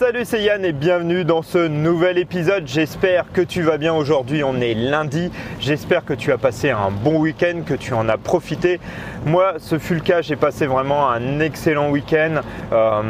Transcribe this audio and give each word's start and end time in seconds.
Salut, 0.00 0.24
c'est 0.24 0.40
Yann 0.40 0.64
et 0.64 0.72
bienvenue 0.72 1.26
dans 1.26 1.42
ce 1.42 1.58
nouvel 1.68 2.16
épisode. 2.16 2.66
J'espère 2.66 3.30
que 3.34 3.42
tu 3.42 3.60
vas 3.60 3.76
bien 3.76 3.92
aujourd'hui. 3.92 4.42
On 4.42 4.58
est 4.58 4.72
lundi. 4.72 5.30
J'espère 5.60 6.06
que 6.06 6.14
tu 6.14 6.32
as 6.32 6.38
passé 6.38 6.70
un 6.70 6.90
bon 6.90 7.18
week-end, 7.20 7.60
que 7.66 7.74
tu 7.74 7.92
en 7.92 8.08
as 8.08 8.16
profité. 8.16 8.80
Moi, 9.26 9.56
ce 9.58 9.78
fut 9.78 9.92
le 9.92 10.00
cas. 10.00 10.22
J'ai 10.22 10.36
passé 10.36 10.64
vraiment 10.64 11.10
un 11.10 11.40
excellent 11.40 11.90
week-end. 11.90 12.40
Euh, 12.72 13.02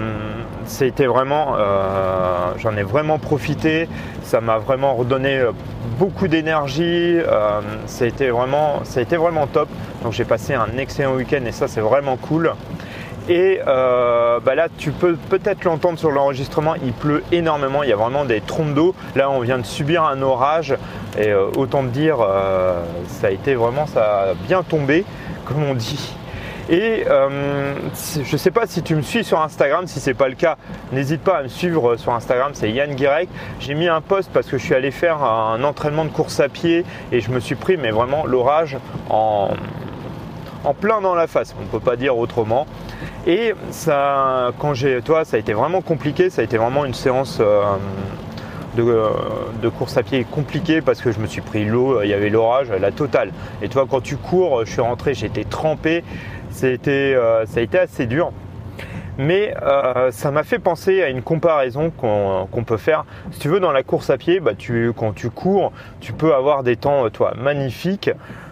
C'était 0.66 1.06
vraiment, 1.06 1.54
euh, 1.56 2.54
j'en 2.58 2.76
ai 2.76 2.82
vraiment 2.82 3.20
profité. 3.20 3.88
Ça 4.24 4.40
m'a 4.40 4.58
vraiment 4.58 4.96
redonné 4.96 5.44
beaucoup 5.96 6.26
d'énergie. 6.26 7.20
Euh, 7.20 7.60
ça 7.86 8.06
a 8.06 8.08
été 8.08 8.30
vraiment 8.30 9.46
top. 9.46 9.68
Donc 10.02 10.12
j'ai 10.12 10.24
passé 10.24 10.54
un 10.54 10.76
excellent 10.76 11.14
week-end 11.14 11.44
et 11.46 11.52
ça, 11.52 11.68
c'est 11.68 11.82
vraiment 11.82 12.16
cool. 12.16 12.50
Et 13.30 13.60
euh, 13.64 14.40
bah 14.40 14.56
là, 14.56 14.66
tu 14.76 14.90
peux 14.90 15.14
peut-être 15.14 15.62
l'entendre 15.62 16.00
sur 16.00 16.10
l'enregistrement, 16.10 16.74
il 16.84 16.92
pleut 16.92 17.22
énormément, 17.30 17.84
il 17.84 17.88
y 17.88 17.92
a 17.92 17.96
vraiment 17.96 18.24
des 18.24 18.40
trompes 18.40 18.74
d'eau. 18.74 18.92
Là, 19.14 19.30
on 19.30 19.38
vient 19.38 19.58
de 19.58 19.64
subir 19.64 20.02
un 20.02 20.20
orage 20.20 20.74
et 21.16 21.28
euh, 21.28 21.46
autant 21.56 21.84
te 21.84 21.90
dire, 21.90 22.16
euh, 22.20 22.82
ça 23.06 23.28
a 23.28 23.30
été 23.30 23.54
vraiment, 23.54 23.86
ça 23.86 24.22
a 24.22 24.34
bien 24.34 24.64
tombé, 24.64 25.04
comme 25.44 25.62
on 25.62 25.74
dit. 25.74 26.16
Et 26.68 27.04
je 27.06 28.32
ne 28.32 28.36
sais 28.36 28.50
pas 28.52 28.66
si 28.66 28.82
tu 28.82 28.94
me 28.94 29.02
suis 29.02 29.24
sur 29.24 29.40
Instagram, 29.40 29.88
si 29.88 29.98
ce 29.98 30.10
n'est 30.10 30.14
pas 30.14 30.28
le 30.28 30.36
cas, 30.36 30.56
n'hésite 30.92 31.20
pas 31.20 31.38
à 31.38 31.42
me 31.42 31.48
suivre 31.48 31.96
sur 31.96 32.12
Instagram, 32.12 32.50
c'est 32.54 32.70
Yann 32.70 32.94
Guirec. 32.94 33.28
J'ai 33.58 33.74
mis 33.74 33.88
un 33.88 34.00
post 34.00 34.30
parce 34.32 34.46
que 34.46 34.56
je 34.56 34.64
suis 34.64 34.74
allé 34.74 34.92
faire 34.92 35.22
un 35.24 35.64
entraînement 35.64 36.04
de 36.04 36.10
course 36.10 36.38
à 36.38 36.48
pied 36.48 36.84
et 37.10 37.20
je 37.20 37.30
me 37.32 37.40
suis 37.40 37.56
pris, 37.56 37.76
mais 37.76 37.90
vraiment 37.90 38.24
l'orage 38.24 38.76
en, 39.08 39.50
en 40.64 40.74
plein 40.74 41.00
dans 41.00 41.14
la 41.14 41.26
face, 41.26 41.54
on 41.58 41.62
ne 41.62 41.68
peut 41.68 41.80
pas 41.80 41.96
dire 41.96 42.16
autrement. 42.16 42.66
Et 43.26 43.54
ça, 43.70 44.52
quand 44.58 44.72
j'ai, 44.74 45.02
toi, 45.02 45.24
ça 45.24 45.36
a 45.36 45.40
été 45.40 45.52
vraiment 45.52 45.82
compliqué, 45.82 46.30
ça 46.30 46.40
a 46.40 46.44
été 46.44 46.56
vraiment 46.56 46.86
une 46.86 46.94
séance 46.94 47.38
euh, 47.40 47.76
de, 48.76 49.68
course 49.68 49.96
à 49.98 50.02
pied 50.02 50.24
compliquée 50.24 50.80
parce 50.80 51.02
que 51.02 51.12
je 51.12 51.18
me 51.18 51.26
suis 51.26 51.42
pris 51.42 51.64
l'eau, 51.66 52.02
il 52.02 52.08
y 52.08 52.14
avait 52.14 52.30
l'orage, 52.30 52.70
la 52.70 52.92
totale. 52.92 53.32
Et 53.60 53.68
toi, 53.68 53.86
quand 53.88 54.00
tu 54.00 54.16
cours, 54.16 54.64
je 54.64 54.72
suis 54.72 54.80
rentré, 54.80 55.12
j'étais 55.12 55.44
trempé, 55.44 56.02
c'était, 56.50 57.14
euh, 57.14 57.44
ça 57.44 57.60
a 57.60 57.62
été 57.62 57.78
assez 57.78 58.06
dur. 58.06 58.32
Mais 59.18 59.54
euh, 59.60 60.10
ça 60.12 60.30
m'a 60.30 60.44
fait 60.44 60.58
penser 60.58 61.02
à 61.02 61.10
une 61.10 61.20
comparaison 61.20 61.90
qu'on 61.90 62.64
peut 62.64 62.78
faire. 62.78 63.04
Si 63.32 63.38
tu 63.38 63.48
veux, 63.48 63.60
dans 63.60 63.72
la 63.72 63.82
course 63.82 64.08
à 64.08 64.16
pied, 64.16 64.40
bah, 64.40 64.52
quand 64.96 65.12
tu 65.12 65.28
cours, 65.28 65.72
tu 66.00 66.14
peux 66.14 66.32
avoir 66.32 66.62
des 66.62 66.76
temps, 66.76 67.10
toi, 67.10 67.34
magnifiques 67.36 68.10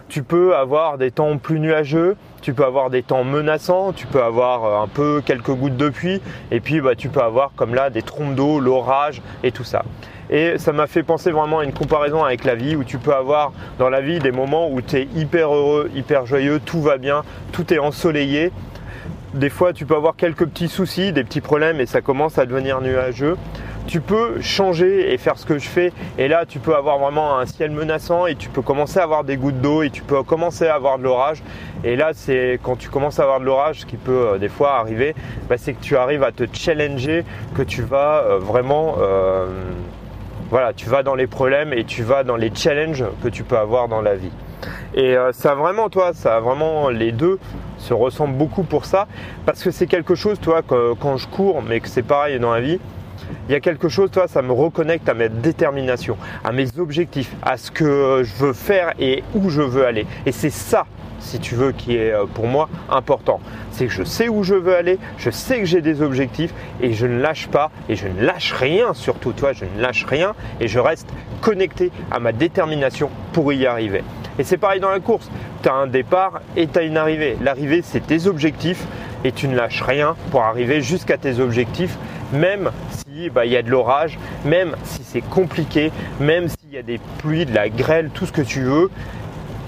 tu 0.09 0.23
peux 0.23 0.55
avoir 0.55 0.97
des 0.97 1.11
temps 1.11 1.37
plus 1.37 1.59
nuageux, 1.59 2.17
tu 2.41 2.53
peux 2.53 2.65
avoir 2.65 2.89
des 2.89 3.03
temps 3.03 3.23
menaçants, 3.23 3.93
tu 3.93 4.07
peux 4.07 4.21
avoir 4.21 4.65
euh, 4.65 4.83
un 4.83 4.87
peu 4.87 5.21
quelques 5.23 5.51
gouttes 5.51 5.77
de 5.77 5.89
pluie, 5.89 6.21
et 6.51 6.59
puis 6.59 6.81
bah, 6.81 6.95
tu 6.95 7.09
peux 7.09 7.21
avoir 7.21 7.51
comme 7.55 7.75
là 7.75 7.89
des 7.89 8.01
trompes 8.01 8.35
d'eau, 8.35 8.59
l'orage 8.59 9.21
et 9.43 9.51
tout 9.51 9.63
ça. 9.63 9.83
Et 10.31 10.57
ça 10.57 10.73
m'a 10.73 10.87
fait 10.87 11.03
penser 11.03 11.31
vraiment 11.31 11.59
à 11.59 11.63
une 11.63 11.73
comparaison 11.73 12.23
avec 12.23 12.43
la 12.43 12.55
vie 12.55 12.75
où 12.75 12.83
tu 12.83 12.97
peux 12.97 13.13
avoir 13.13 13.51
dans 13.77 13.89
la 13.89 14.01
vie 14.01 14.19
des 14.19 14.31
moments 14.31 14.69
où 14.69 14.81
tu 14.81 14.97
es 14.97 15.07
hyper 15.15 15.53
heureux, 15.53 15.89
hyper 15.95 16.25
joyeux, 16.25 16.59
tout 16.63 16.81
va 16.81 16.97
bien, 16.97 17.23
tout 17.51 17.73
est 17.73 17.79
ensoleillé. 17.79 18.51
Des 19.33 19.49
fois, 19.49 19.73
tu 19.73 19.85
peux 19.85 19.95
avoir 19.95 20.15
quelques 20.15 20.45
petits 20.45 20.67
soucis, 20.67 21.13
des 21.13 21.23
petits 21.23 21.41
problèmes 21.41 21.79
et 21.79 21.85
ça 21.85 22.01
commence 22.01 22.37
à 22.39 22.45
devenir 22.45 22.81
nuageux 22.81 23.37
tu 23.89 24.01
peux 24.01 24.39
changer 24.39 25.11
et 25.11 25.17
faire 25.17 25.39
ce 25.39 25.47
que 25.47 25.57
je 25.57 25.67
fais. 25.67 25.91
Et 26.19 26.27
là, 26.27 26.45
tu 26.45 26.59
peux 26.59 26.75
avoir 26.75 26.99
vraiment 26.99 27.39
un 27.39 27.47
ciel 27.47 27.71
menaçant 27.71 28.27
et 28.27 28.35
tu 28.35 28.47
peux 28.47 28.61
commencer 28.61 28.99
à 28.99 29.03
avoir 29.03 29.23
des 29.23 29.35
gouttes 29.35 29.61
d'eau 29.61 29.81
et 29.81 29.89
tu 29.89 30.03
peux 30.03 30.21
commencer 30.21 30.67
à 30.67 30.75
avoir 30.75 30.99
de 30.99 31.03
l'orage. 31.03 31.41
Et 31.83 31.95
là, 31.95 32.11
c'est 32.13 32.59
quand 32.61 32.75
tu 32.77 32.89
commences 32.89 33.19
à 33.19 33.23
avoir 33.23 33.39
de 33.39 33.45
l'orage, 33.45 33.81
ce 33.81 33.85
qui 33.87 33.97
peut 33.97 34.11
euh, 34.33 34.37
des 34.37 34.47
fois 34.47 34.75
arriver, 34.75 35.15
bah, 35.49 35.55
c'est 35.57 35.73
que 35.73 35.81
tu 35.81 35.97
arrives 35.97 36.21
à 36.21 36.31
te 36.31 36.43
challenger, 36.53 37.25
que 37.55 37.63
tu 37.63 37.81
vas 37.81 38.23
euh, 38.25 38.37
vraiment... 38.37 38.97
Euh, 38.99 39.47
voilà, 40.51 40.73
tu 40.73 40.87
vas 40.87 41.01
dans 41.01 41.15
les 41.15 41.27
problèmes 41.27 41.73
et 41.73 41.83
tu 41.83 42.03
vas 42.03 42.23
dans 42.23 42.35
les 42.35 42.51
challenges 42.53 43.05
que 43.23 43.27
tu 43.27 43.43
peux 43.43 43.57
avoir 43.57 43.87
dans 43.87 44.01
la 44.01 44.15
vie. 44.15 44.31
Et 44.95 45.15
ça 45.31 45.53
vraiment, 45.53 45.89
toi, 45.89 46.11
ça 46.13 46.39
vraiment 46.39 46.89
les 46.89 47.11
deux 47.11 47.37
se 47.77 47.93
ressemblent 47.93 48.35
beaucoup 48.35 48.63
pour 48.63 48.85
ça, 48.85 49.07
parce 49.45 49.63
que 49.63 49.69
c'est 49.69 49.85
quelque 49.85 50.15
chose, 50.15 50.39
toi, 50.39 50.63
quand 50.63 51.17
je 51.17 51.27
cours, 51.27 51.61
mais 51.61 51.79
que 51.79 51.87
c'est 51.87 52.01
pareil 52.01 52.39
dans 52.39 52.51
la 52.51 52.61
vie, 52.61 52.79
il 53.49 53.53
y 53.53 53.55
a 53.55 53.61
quelque 53.61 53.89
chose, 53.89 54.11
toi, 54.11 54.27
ça 54.27 54.43
me 54.43 54.51
reconnecte 54.51 55.09
à 55.09 55.15
ma 55.15 55.27
détermination, 55.27 56.17
à 56.43 56.51
mes 56.51 56.67
objectifs, 56.77 57.31
à 57.41 57.57
ce 57.57 57.71
que 57.71 58.21
je 58.23 58.35
veux 58.35 58.53
faire 58.53 58.93
et 58.99 59.23
où 59.33 59.49
je 59.49 59.63
veux 59.63 59.87
aller. 59.87 60.05
Et 60.27 60.31
c'est 60.31 60.51
ça, 60.51 60.85
si 61.19 61.39
tu 61.39 61.55
veux, 61.55 61.71
qui 61.71 61.95
est 61.95 62.11
euh, 62.11 62.25
pour 62.31 62.45
moi 62.45 62.69
important. 62.91 63.39
C'est 63.71 63.87
que 63.87 63.91
je 63.91 64.03
sais 64.03 64.29
où 64.29 64.43
je 64.43 64.53
veux 64.53 64.75
aller, 64.75 64.99
je 65.17 65.31
sais 65.31 65.57
que 65.59 65.65
j'ai 65.65 65.81
des 65.81 66.03
objectifs 66.03 66.53
et 66.79 66.93
je 66.93 67.07
ne 67.07 67.19
lâche 67.19 67.47
pas 67.47 67.71
et 67.89 67.95
je 67.95 68.07
ne 68.07 68.23
lâche 68.23 68.53
rien, 68.53 68.93
surtout 68.93 69.31
toi, 69.31 69.51
je 69.51 69.65
ne 69.65 69.81
lâche 69.81 70.05
rien 70.05 70.35
et 70.61 70.67
je 70.67 70.77
reste 70.77 71.09
connecté 71.41 71.91
à 72.11 72.19
ma 72.19 72.33
détermination 72.33 73.09
pour 73.33 73.51
y 73.51 73.65
arriver. 73.65 74.03
Et 74.37 74.43
c'est 74.43 74.57
pareil 74.57 74.79
dans 74.79 74.91
la 74.91 74.99
course. 74.99 75.27
Tu 75.63 75.69
as 75.69 75.73
un 75.73 75.87
départ 75.87 76.41
et 76.55 76.67
tu 76.67 76.77
as 76.77 76.83
une 76.83 76.97
arrivée. 76.97 77.35
L'arrivée, 77.41 77.81
c'est 77.81 78.05
tes 78.05 78.27
objectifs 78.27 78.85
et 79.23 79.31
tu 79.31 79.47
ne 79.47 79.55
lâches 79.55 79.81
rien 79.81 80.15
pour 80.31 80.43
arriver 80.43 80.81
jusqu'à 80.81 81.17
tes 81.17 81.39
objectifs, 81.39 81.97
même 82.33 82.71
si 82.91 83.29
bah, 83.29 83.45
y 83.45 83.57
a 83.57 83.61
de 83.61 83.69
l'orage, 83.69 84.17
même 84.45 84.75
si 84.83 85.03
c'est 85.03 85.21
compliqué, 85.21 85.91
même 86.19 86.47
s'il 86.47 86.71
y 86.71 86.77
a 86.77 86.83
des 86.83 86.99
pluies, 87.19 87.45
de 87.45 87.53
la 87.53 87.69
grêle, 87.69 88.09
tout 88.13 88.25
ce 88.25 88.31
que 88.31 88.41
tu 88.41 88.61
veux, 88.61 88.89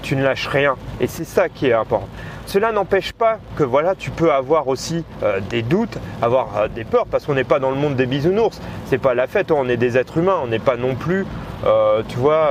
tu 0.02 0.16
ne 0.16 0.22
lâches 0.22 0.48
rien. 0.48 0.76
Et 1.00 1.06
c'est 1.06 1.24
ça 1.24 1.48
qui 1.48 1.66
est 1.66 1.72
important. 1.72 2.08
Cela 2.46 2.72
n'empêche 2.72 3.12
pas 3.12 3.38
que 3.56 3.62
voilà, 3.62 3.94
tu 3.94 4.10
peux 4.10 4.32
avoir 4.32 4.68
aussi 4.68 5.04
euh, 5.22 5.40
des 5.48 5.62
doutes, 5.62 5.98
avoir 6.20 6.56
euh, 6.56 6.68
des 6.68 6.84
peurs, 6.84 7.06
parce 7.06 7.24
qu'on 7.24 7.34
n'est 7.34 7.44
pas 7.44 7.58
dans 7.58 7.70
le 7.70 7.76
monde 7.76 7.96
des 7.96 8.06
bisounours. 8.06 8.60
C'est 8.86 8.98
pas 8.98 9.14
la 9.14 9.26
fête, 9.26 9.50
on 9.50 9.68
est 9.68 9.76
des 9.76 9.96
êtres 9.96 10.18
humains, 10.18 10.38
on 10.42 10.48
n'est 10.48 10.58
pas 10.58 10.76
non 10.76 10.94
plus, 10.94 11.24
euh, 11.64 12.02
tu 12.08 12.18
vois, 12.18 12.50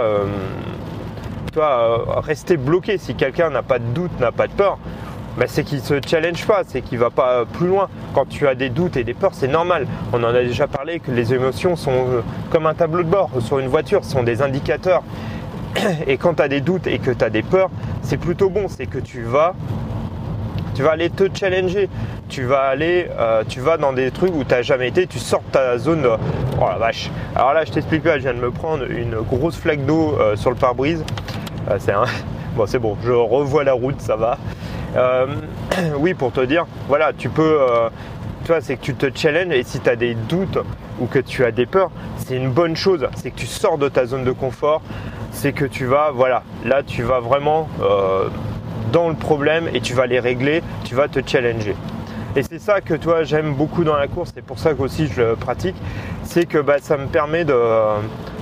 toi, 1.53 2.21
rester 2.21 2.57
bloqué. 2.57 2.97
Si 2.97 3.15
quelqu'un 3.15 3.49
n'a 3.49 3.61
pas 3.61 3.79
de 3.79 3.85
doute, 3.85 4.17
n'a 4.19 4.31
pas 4.31 4.47
de 4.47 4.53
peur, 4.53 4.79
bah, 5.37 5.45
c'est 5.47 5.63
qu'il 5.63 5.81
se 5.81 5.95
challenge 6.05 6.45
pas, 6.45 6.63
c'est 6.65 6.81
qu'il 6.81 6.97
va 6.99 7.09
pas 7.09 7.45
plus 7.45 7.67
loin. 7.67 7.87
Quand 8.13 8.27
tu 8.27 8.47
as 8.47 8.55
des 8.55 8.69
doutes 8.69 8.97
et 8.97 9.03
des 9.03 9.13
peurs, 9.13 9.33
c'est 9.33 9.47
normal. 9.47 9.87
On 10.13 10.23
en 10.23 10.27
a 10.27 10.41
déjà 10.43 10.67
parlé 10.67 10.99
que 10.99 11.11
les 11.11 11.33
émotions 11.33 11.75
sont 11.75 11.91
euh, 11.91 12.21
comme 12.49 12.65
un 12.65 12.73
tableau 12.73 13.03
de 13.03 13.09
bord 13.09 13.29
sur 13.39 13.59
une 13.59 13.67
voiture, 13.67 14.03
sont 14.03 14.23
des 14.23 14.41
indicateurs. 14.41 15.03
Et 16.07 16.17
quand 16.17 16.35
tu 16.35 16.43
as 16.43 16.47
des 16.47 16.61
doutes 16.61 16.87
et 16.87 16.99
que 16.99 17.11
tu 17.11 17.23
as 17.23 17.29
des 17.29 17.43
peurs, 17.43 17.69
c'est 18.01 18.17
plutôt 18.17 18.49
bon, 18.49 18.67
c'est 18.67 18.87
que 18.87 18.99
tu 18.99 19.21
vas 19.21 19.55
tu 20.73 20.83
vas 20.83 20.91
aller 20.91 21.09
te 21.09 21.27
challenger, 21.33 21.89
tu 22.29 22.43
vas 22.43 22.61
aller, 22.61 23.09
euh, 23.19 23.43
tu 23.47 23.59
vas 23.59 23.77
dans 23.77 23.91
des 23.91 24.09
trucs 24.09 24.33
où 24.33 24.43
tu 24.43 24.51
n'as 24.51 24.61
jamais 24.61 24.87
été, 24.87 25.05
tu 25.05 25.19
sors 25.19 25.41
de 25.41 25.51
ta 25.51 25.77
zone. 25.77 26.07
oh 26.07 26.65
la 26.65 26.77
vache. 26.77 27.11
Alors 27.35 27.53
là, 27.53 27.65
je 27.65 27.71
t'explique 27.71 28.03
pas, 28.03 28.17
je 28.17 28.23
viens 28.23 28.33
de 28.33 28.39
me 28.39 28.51
prendre 28.51 28.89
une 28.89 29.15
grosse 29.15 29.57
flaque 29.57 29.85
d'eau 29.85 30.17
euh, 30.19 30.35
sur 30.35 30.49
le 30.49 30.55
pare-brise. 30.55 31.03
c'est 32.65 32.79
bon, 32.79 32.97
je 33.03 33.11
revois 33.11 33.63
la 33.63 33.73
route, 33.73 33.99
ça 33.99 34.15
va. 34.15 34.37
Euh, 34.95 35.27
oui, 35.97 36.13
pour 36.13 36.31
te 36.31 36.41
dire, 36.41 36.65
voilà, 36.87 37.13
tu 37.13 37.29
peux, 37.29 37.61
euh, 37.61 37.89
tu 38.43 38.47
vois, 38.47 38.61
c'est 38.61 38.75
que 38.75 38.81
tu 38.81 38.95
te 38.95 39.07
challenges 39.13 39.53
et 39.53 39.63
si 39.63 39.79
tu 39.79 39.89
as 39.89 39.95
des 39.95 40.15
doutes 40.15 40.59
ou 40.99 41.05
que 41.05 41.19
tu 41.19 41.45
as 41.45 41.51
des 41.51 41.65
peurs, 41.65 41.91
c'est 42.17 42.35
une 42.35 42.51
bonne 42.51 42.75
chose. 42.75 43.07
C'est 43.15 43.31
que 43.31 43.37
tu 43.37 43.47
sors 43.47 43.77
de 43.77 43.89
ta 43.89 44.05
zone 44.05 44.23
de 44.23 44.31
confort, 44.31 44.81
c'est 45.31 45.53
que 45.53 45.65
tu 45.65 45.85
vas, 45.85 46.11
voilà, 46.11 46.43
là 46.65 46.83
tu 46.83 47.03
vas 47.03 47.19
vraiment 47.19 47.69
euh, 47.81 48.27
dans 48.91 49.09
le 49.09 49.15
problème 49.15 49.69
et 49.73 49.81
tu 49.81 49.93
vas 49.93 50.05
les 50.05 50.19
régler, 50.19 50.61
tu 50.83 50.95
vas 50.95 51.07
te 51.07 51.19
challenger. 51.25 51.75
Et 52.35 52.43
c'est 52.43 52.59
ça 52.59 52.79
que 52.79 52.93
toi 52.93 53.23
j'aime 53.23 53.53
beaucoup 53.53 53.83
dans 53.83 53.97
la 53.97 54.07
course, 54.07 54.31
c'est 54.33 54.43
pour 54.43 54.57
ça 54.57 54.73
que 54.73 54.81
aussi 54.81 55.07
je 55.07 55.21
le 55.21 55.35
pratique, 55.35 55.75
c'est 56.23 56.45
que 56.45 56.59
bah, 56.59 56.77
ça 56.81 56.95
me 56.97 57.07
permet 57.07 57.43
de, 57.43 57.53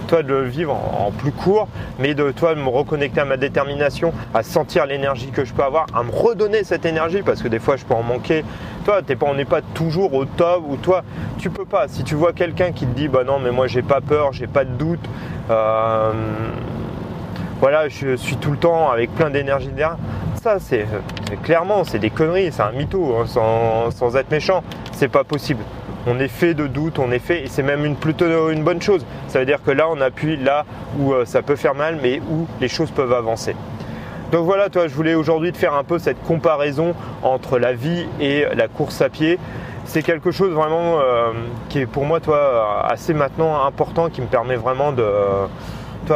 toi 0.10 0.24
de 0.24 0.30
le 0.30 0.44
vivre 0.44 0.74
en, 0.74 1.12
plus 1.12 1.32
court, 1.32 1.68
mais 2.00 2.16
de 2.16 2.32
toi 2.32 2.56
de 2.56 2.60
me 2.60 2.68
reconnecter 2.68 3.22
à 3.22 3.26
ma 3.26 3.38
détermination, 3.38 4.12
à 4.34 4.42
sentir 4.42 4.88
l'énergie 4.88 5.30
que 5.30 5.46
je 5.46 5.54
peux 5.54 5.64
avoir, 5.64 5.86
à 5.94 6.04
me 6.04 6.12
redonner 6.12 6.64
cette 6.64 6.86
énergie 6.86 7.22
parce 7.22 7.42
que 7.44 7.48
des 7.48 7.60
fois 7.60 7.78
je 7.78 7.86
peux 7.86 7.94
en 7.94 8.04
manquer. 8.04 8.44
Toi, 8.86 9.02
pas, 9.04 9.26
on 9.28 9.36
n'est 9.36 9.46
pas 9.46 9.62
toujours 9.62 10.14
au 10.16 10.26
top 10.26 10.64
ou 10.68 10.78
toi, 10.78 11.04
tu 11.38 11.52
peux 11.52 11.66
pas. 11.66 11.88
Si 11.88 12.04
tu 12.04 12.16
vois 12.16 12.34
quelqu'un 12.34 12.72
qui 12.72 12.88
te 12.88 12.96
dit 12.96 13.08
bah 13.08 13.24
non 13.24 13.40
mais 13.40 13.52
moi 13.52 13.68
j'ai 13.68 13.84
pas 13.84 14.02
peur, 14.02 14.34
j'ai 14.34 14.48
pas 14.48 14.66
de 14.66 14.72
doute, 14.72 15.06
euh, 15.52 16.12
voilà, 17.60 17.88
je 17.88 18.16
suis 18.16 18.38
tout 18.38 18.52
le 18.52 18.58
temps 18.58 18.90
avec 18.90 19.14
plein 19.14 19.30
d'énergie 19.30 19.68
derrière. 19.68 19.98
Ça, 20.42 20.58
c'est 20.60 20.88
clairement, 21.44 21.84
c'est 21.84 22.00
des 22.00 22.10
conneries, 22.10 22.52
c'est 22.52 22.62
un 22.62 22.72
mytho, 22.72 23.18
hein, 23.18 23.26
sans, 23.28 23.92
sans 23.92 24.16
être 24.16 24.32
méchant. 24.32 24.64
C'est 24.94 25.10
pas 25.10 25.26
possible 25.26 25.64
on 26.08 26.20
est 26.20 26.28
fait 26.28 26.54
de 26.54 26.68
doute, 26.68 27.00
on 27.00 27.12
est 27.12 27.20
fait, 27.20 27.44
et 27.44 27.48
c'est 27.48 27.64
même 27.64 27.86
une, 27.86 27.96
plutôt 27.96 28.50
une 28.50 28.64
bonne 28.64 28.82
chose. 28.82 29.06
Ça 29.28 29.40
veut 29.40 29.46
dire 29.46 29.62
que 29.64 29.72
là, 29.72 29.88
on 29.90 30.00
appuie 30.02 30.38
là 30.38 30.66
où 30.98 31.14
euh, 31.14 31.26
ça 31.26 31.42
peut 31.42 31.56
faire 31.56 31.76
mal, 31.76 32.00
mais 32.02 32.22
où 32.30 32.48
les 32.62 32.68
choses 32.68 32.92
peuvent 32.92 33.14
avancer. 33.14 33.56
Donc 34.32 34.46
voilà, 34.46 34.70
toi, 34.70 34.88
je 34.88 34.94
voulais 34.94 35.16
aujourd'hui 35.16 35.52
te 35.52 35.58
faire 35.58 35.74
un 35.74 35.84
peu 35.84 35.98
cette 35.98 36.22
comparaison 36.24 36.94
entre 37.24 37.58
la 37.58 37.74
vie 37.74 38.06
et 38.20 38.46
la 38.56 38.68
course 38.68 39.02
à 39.02 39.10
pied. 39.10 39.40
C'est 39.86 40.04
quelque 40.04 40.30
chose 40.30 40.52
vraiment 40.52 41.00
euh, 41.00 41.32
qui 41.70 41.80
est 41.80 41.88
pour 41.88 42.06
moi, 42.06 42.20
toi, 42.20 42.86
assez 42.88 43.14
maintenant 43.14 43.66
important, 43.66 44.10
qui 44.10 44.22
me 44.22 44.28
permet 44.28 44.56
vraiment 44.56 44.92
de, 44.92 45.04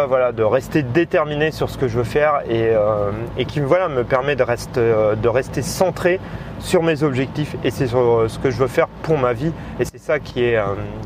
voilà, 0.07 0.31
de 0.31 0.43
rester 0.43 0.83
déterminé 0.83 1.51
sur 1.51 1.69
ce 1.69 1.77
que 1.77 1.87
je 1.87 1.97
veux 1.97 2.03
faire 2.03 2.41
et, 2.49 2.69
euh, 2.69 3.11
qui 3.47 3.59
voilà, 3.59 3.87
me 3.89 4.03
permet 4.03 4.35
de, 4.35 5.15
de 5.15 5.27
rester 5.27 5.61
centré 5.61 6.19
sur 6.59 6.83
mes 6.83 7.03
objectifs 7.03 7.55
et 7.63 7.71
c'est 7.71 7.87
sur 7.87 8.25
ce 8.27 8.39
que 8.39 8.49
je 8.49 8.57
veux 8.57 8.67
faire 8.67 8.87
pour 8.87 9.17
ma 9.17 9.33
vie 9.33 9.51
et 9.79 9.85
c'est 9.85 9.99
ça 9.99 10.19
qui 10.19 10.43
est, 10.43 10.59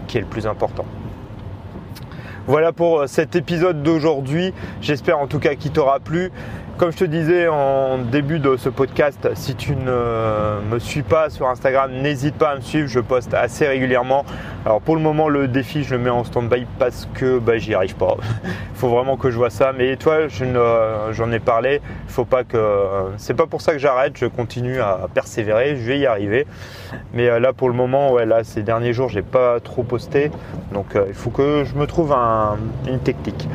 qui 0.08 0.18
est 0.18 0.22
le 0.22 0.28
plus 0.28 0.48
important. 0.48 0.86
Voilà 2.48 2.72
pour 2.72 3.10
cet 3.10 3.36
épisode 3.36 3.84
d'aujourd'hui. 3.84 4.54
J'espère 4.82 5.20
en 5.20 5.28
tout 5.28 5.40
cas 5.40 5.56
qu'il 5.56 5.72
t'aura 5.72 6.00
plu. 6.00 6.32
Comme 6.78 6.92
je 6.92 6.98
te 6.98 7.06
disais 7.06 7.48
en 7.48 7.98
début 7.98 8.38
de 8.38 8.56
ce 8.56 8.70
podcast, 8.70 9.30
si 9.34 9.56
tu 9.56 9.76
ne 9.76 10.62
me 10.70 10.78
suis 10.78 11.02
pas 11.02 11.32
sur 11.32 11.48
Instagram, 11.48 11.92
n'hésite 11.92 12.36
pas 12.36 12.52
à 12.52 12.56
me 12.56 12.62
suivre, 12.62 12.88
je 12.88 13.00
poste 13.00 13.34
assez 13.34 13.66
régulièrement. 13.66 14.26
Alors 14.64 14.82
pour 14.82 14.96
le 14.96 15.02
moment 15.02 15.28
le 15.28 15.48
défi 15.48 15.84
je 15.84 15.96
le 15.96 16.02
mets 16.02 16.12
en 16.12 16.24
stand-by 16.24 16.68
parce 16.78 17.10
que 17.16 17.40
bah, 17.40 17.58
j'y 17.58 17.74
arrive 17.74 17.96
pas. 17.96 18.18
Il 18.44 18.52
faut 18.76 18.90
vraiment 18.90 19.18
que 19.18 19.32
je 19.32 19.38
vois 19.38 19.50
ça. 19.50 19.74
Mais 19.76 19.96
toi, 19.96 20.28
j'en 20.28 21.32
ai 21.32 21.40
parlé, 21.40 21.82
faut 22.08 22.26
pas 22.26 22.44
que. 22.44 22.58
C'est 23.18 23.34
pas 23.34 23.48
pour 23.48 23.62
ça 23.62 23.72
que 23.72 23.80
j'arrête, 23.80 24.16
je 24.16 24.28
continue 24.28 24.80
à 24.80 25.08
persévérer, 25.12 25.78
je 25.78 25.82
vais 25.82 25.98
y 25.98 26.06
arriver. 26.06 26.46
Mais 27.12 27.28
euh, 27.28 27.40
là 27.40 27.54
pour 27.54 27.70
le 27.70 27.76
moment, 27.76 28.12
ouais, 28.12 28.28
là 28.28 28.44
ces 28.44 28.62
derniers 28.62 28.94
jours 28.94 29.10
j'ai 29.10 29.24
pas 29.24 29.60
trop 29.62 29.82
posté. 29.82 30.30
Donc 30.74 30.96
euh, 30.96 31.06
il 31.08 31.16
faut 31.16 31.32
que 31.32 31.64
je 31.64 31.74
me 31.74 31.88
trouve 31.88 32.16
une 32.88 33.00
technique. 33.00 33.48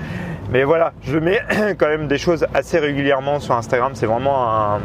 Mais 0.53 0.65
voilà, 0.65 0.93
je 1.03 1.19
mets 1.19 1.41
quand 1.79 1.89
même 1.89 2.09
des 2.09 2.19
choses 2.19 2.47
assez 2.53 2.79
régulièrement 2.79 3.41
sur 3.41 3.55
Instagram. 3.55 3.93
C'est 3.95 4.05
vraiment 4.05 4.77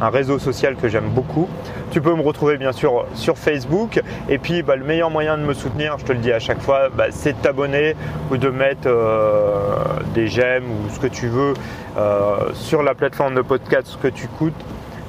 un, 0.00 0.10
réseau 0.10 0.38
social 0.38 0.76
que 0.76 0.86
j'aime 0.86 1.08
beaucoup. 1.08 1.48
Tu 1.90 2.02
peux 2.02 2.14
me 2.14 2.20
retrouver 2.20 2.58
bien 2.58 2.72
sûr 2.72 3.06
sur 3.14 3.38
Facebook. 3.38 4.02
Et 4.28 4.36
puis 4.36 4.62
bah, 4.62 4.76
le 4.76 4.84
meilleur 4.84 5.08
moyen 5.08 5.38
de 5.38 5.42
me 5.42 5.54
soutenir, 5.54 5.96
je 5.98 6.04
te 6.04 6.12
le 6.12 6.18
dis 6.18 6.30
à 6.30 6.40
chaque 6.40 6.60
fois, 6.60 6.90
bah, 6.94 7.06
c'est 7.08 7.32
de 7.32 7.38
t'abonner 7.38 7.96
ou 8.30 8.36
de 8.36 8.50
mettre 8.50 8.86
euh, 8.86 9.76
des 10.12 10.28
j'aime 10.28 10.64
ou 10.64 10.90
ce 10.90 11.00
que 11.00 11.06
tu 11.06 11.28
veux 11.28 11.54
euh, 11.96 12.52
sur 12.52 12.82
la 12.82 12.94
plateforme 12.94 13.34
de 13.34 13.40
podcast 13.40 13.98
que 14.02 14.08
tu 14.08 14.28
coûtes 14.28 14.52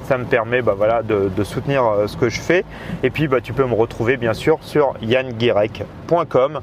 ça 0.06 0.20
me 0.20 0.26
permet 0.26 0.62
bah, 0.62 1.02
de, 1.02 1.44
soutenir 1.44 1.84
euh, 1.84 2.08
ce 2.08 2.16
que 2.16 2.30
je 2.30 2.40
fais. 2.40 2.64
Et 3.02 3.10
puis 3.10 3.28
tu 3.44 3.54
peux 3.54 3.66
me 3.66 3.74
retrouver 3.74 4.16
bien 4.18 4.34
sûr 4.34 4.60
sur 4.62 4.94
yanguirec.com. 5.02 6.62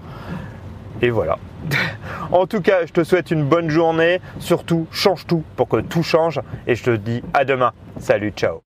Et 1.02 1.10
voilà. 1.10 1.38
en 2.32 2.46
tout 2.46 2.60
cas, 2.60 2.86
je 2.86 2.92
te 2.92 3.04
souhaite 3.04 3.30
une 3.30 3.44
bonne 3.44 3.68
journée. 3.68 4.20
Surtout, 4.38 4.86
change 4.92 5.26
tout 5.26 5.42
pour 5.56 5.68
que 5.68 5.78
tout 5.78 6.02
change. 6.02 6.40
Et 6.66 6.76
je 6.76 6.84
te 6.84 6.96
dis 6.96 7.22
à 7.34 7.44
demain. 7.44 7.72
Salut, 7.98 8.32
ciao. 8.34 8.60